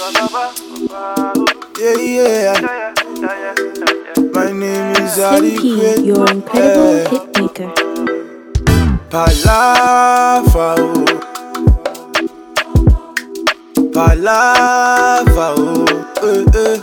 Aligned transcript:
Yeah, 0.00 1.96
yeah. 2.00 2.56
My 4.32 4.50
name 4.50 4.96
is 4.96 5.18
Adequate. 5.18 6.04
your 6.06 6.24
incredible 6.30 6.96
Yeah. 6.96 7.08
hit 7.10 7.24
maker. 7.36 7.68
Palava, 9.10 10.68
oh. 10.78 11.04
Palava, 13.92 15.46
oh. 15.58 15.84
Eh, 16.22 16.44
eh. 16.54 16.78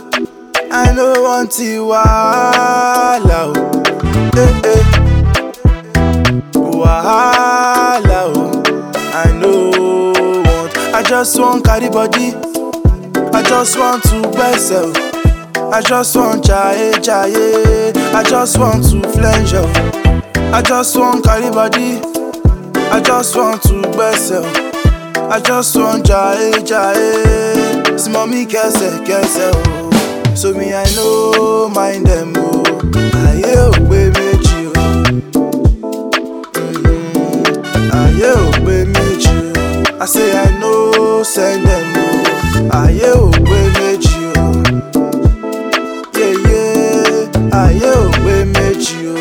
I 0.70 0.92
know 0.94 1.12
want 1.20 1.50
to 1.58 1.86
wahala, 1.90 3.40
oh. 3.50 3.82
Eh, 4.36 4.52
eh. 4.70 4.82
Wahala, 6.54 8.20
oh. 8.30 8.62
I 9.12 9.32
know 9.32 9.72
want. 9.74 10.70
I 10.94 11.02
just 11.02 11.36
want 11.40 11.64
carry 11.64 11.88
body. 11.90 12.34
I 13.32 13.42
just 13.42 13.78
want 13.78 14.02
to 14.04 14.16
you. 14.16 14.92
I 15.70 15.80
just 15.82 16.16
want 16.16 16.44
jaye 16.44 16.92
jaye. 16.94 17.94
I 18.14 18.22
just 18.22 18.58
want 18.58 18.84
to 18.90 19.02
flange 19.10 19.52
you. 19.52 19.64
I 20.52 20.62
just 20.62 20.96
want 20.96 21.24
carry 21.24 21.50
body. 21.50 22.00
I 22.90 23.00
just 23.00 23.36
want 23.36 23.62
to 23.64 23.74
you. 23.74 24.42
I 25.30 25.40
just 25.40 25.76
want 25.76 26.04
jaye 26.06 26.52
jaye. 26.66 27.98
See 27.98 28.10
mommy 28.10 28.46
kese 28.46 28.98
kese 29.06 29.50
oh. 29.54 30.34
So 30.34 30.52
me 30.54 30.72
I 30.74 30.84
know 30.94 31.68
mind 31.68 32.06
them 32.06 32.32
oh. 32.36 32.64
Aye 33.28 33.56
o 33.56 33.72
pe 33.72 34.10
meji 34.10 34.66
o. 34.66 34.72
Mm, 36.54 37.92
Aye 37.92 38.32
o 38.34 38.50
pe 38.64 38.84
meji 38.84 39.36
o. 39.56 40.00
I 40.00 40.06
say 40.06 40.30
I 40.38 40.58
know 40.60 41.22
send 41.24 41.66
them 41.66 41.87
Aye 42.70 43.10
o 43.14 43.30
pe 43.30 43.58
meji 43.76 44.26
o. 44.36 44.38
Aye 47.52 47.90
o 47.90 48.10
pe 48.12 48.44
meji 48.44 49.08
o. 49.08 49.16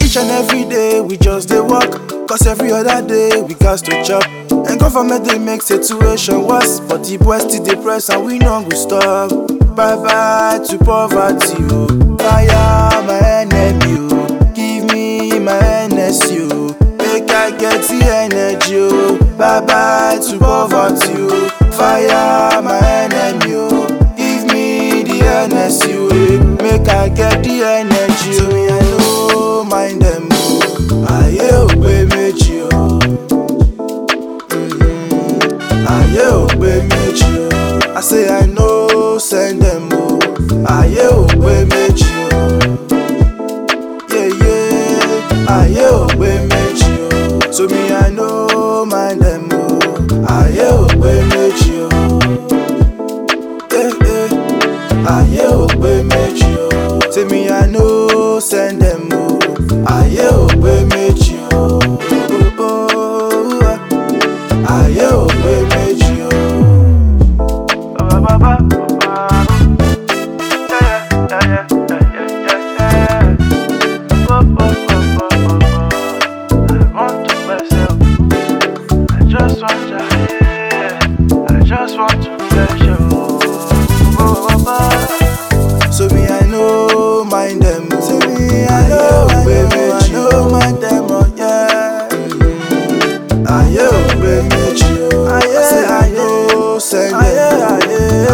Each 0.00 0.16
and 0.16 0.30
every 0.30 0.64
day 0.64 1.00
we 1.00 1.16
just 1.16 1.48
dey 1.48 1.60
work 1.60 2.00
Cause 2.28 2.46
every 2.46 2.70
other 2.72 3.02
day 3.06 3.40
we 3.42 3.54
got 3.54 3.78
to 3.80 4.04
chop 4.04 4.24
And 4.68 4.78
government 4.80 5.26
dey 5.28 5.38
make 5.38 5.62
situation 5.62 6.42
worse 6.46 6.80
But 6.80 7.04
the 7.04 7.16
boys 7.18 7.42
still 7.42 7.64
dey 7.64 7.74
press 7.82 8.08
and 8.10 8.24
we 8.24 8.38
no 8.38 8.62
go 8.62 8.70
stop 8.76 9.30
Bye 9.76 9.96
bye 9.96 10.60
to 10.68 10.78
poverty 10.78 11.56
oh. 11.70 12.16
Fire 12.18 13.02
my 13.04 13.18
enemy. 13.42 14.08
Give 14.54 14.84
me 14.92 15.38
my 15.40 15.58
NSU 15.90 16.48
oh. 16.52 16.76
Make 16.98 17.30
I 17.30 17.50
get 17.58 17.82
the 17.82 18.00
energy. 18.06 19.18
Bye 19.36 19.60
bye 19.66 20.18
to 20.30 20.38
poverty 20.38 21.12
oh. 21.16 21.50
Fire 21.76 22.62
my 22.62 22.78
enemy 23.04 23.54
oh. 23.56 23.86
Give 24.16 24.44
me 24.52 25.02
the 25.02 25.18
NSU 25.48 26.10
eh. 26.12 26.38
Make 26.62 26.88
I 26.88 27.08
get 27.08 27.42
the 27.42 27.62
energy 27.64 28.30
oh. 28.30 28.38
So 28.38 28.46
me 28.48 28.62
I 28.68 28.80
no 28.98 29.64
mind 29.64 30.02
them 30.02 30.28
oh. 30.30 31.06
Ayé 31.14 31.48
ò 31.52 31.66
pé 31.82 32.04
méjì 32.12 32.60
o. 32.62 32.98
Ayé 35.94 36.26
ò 36.30 36.46
pé 36.60 36.72
o. 36.88 37.96
I 37.96 38.00
say 38.00 38.28
I 38.28 38.46
no 38.46 39.18
send 39.18 39.62
them 39.62 39.88
o. 39.92 40.18
Ayé 40.78 41.06
ò 41.10 41.26
pé 41.42 41.54
méjì 41.72 42.12
o. 42.30 42.38
Ayé 45.58 45.86
ò 45.90 46.06
pé 46.18 46.30
méjì 46.50 46.92
o. 47.02 47.52
So 47.52 47.66
me 47.68 47.82
I 47.92 48.03
Ayé 55.06 55.46
ò 55.46 55.66
pé. 55.80 55.94
Say 57.14 57.24
me 57.26 57.48
I 57.48 57.66
no 57.70 58.40
send 58.40 58.80
them 58.82 59.08
o. 59.12 59.38
Ayé 59.86 60.26
ò 60.34 60.46
pé 60.62 60.72
méjì 60.90 60.93
So 85.92 86.08
me 86.14 86.26
I 86.26 86.46
no 86.50 87.24
mind 87.24 87.62
them. 87.62 87.88
Say 88.00 88.18
me 88.26 88.64
I 88.66 88.88
know 88.88 89.28
pé 89.44 89.56
méjì 89.72 90.14
o. 90.16 90.26
I 90.26 90.50
mind 90.50 90.78
them 90.82 91.06
oh 91.10 91.26
yeah. 91.36 92.08
Mm. 92.10 93.46
Ò 93.86 94.00
pé 94.20 94.32
méjì 94.50 94.92
o. 95.02 95.28
I 95.28 95.40
say 95.70 95.84
I 95.84 96.10
send 96.80 97.12
them. 97.12 97.20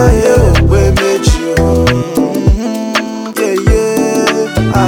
Ayé 0.02 0.32
ò 0.36 0.50
pé 0.70 0.82
méjì 1.00 1.44
o. 1.58 1.84
Mhm. 2.24 3.34
Yeah 3.38 3.56
yeah. 3.68 4.82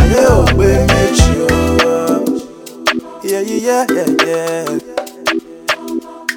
Pé 0.58 0.70
méjì 0.91 1.32
o. 1.42 1.52
Yeah 3.22 3.42
yeah 3.42 3.60
yeah 3.69 3.84
yeah 3.97 4.10
yeah. 4.26 4.66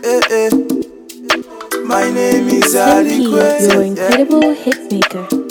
Eh 0.04 0.22
eh. 0.42 0.85
My 2.74 3.04
name 3.04 3.34
is 3.34 3.68
Slim 3.68 3.68
P, 3.68 3.74
your 3.74 3.84
incredible 3.84 4.54
hit 4.56 4.92
maker. 4.92 5.45